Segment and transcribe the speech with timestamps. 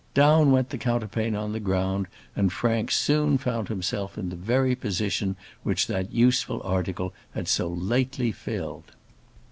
[0.15, 4.73] Down went the counterpane on the ground, and Frank soon found himself in the very
[4.73, 8.93] position which that useful article had so lately filled.